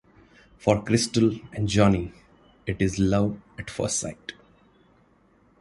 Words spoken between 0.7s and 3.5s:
Cristal and Johnny, it is love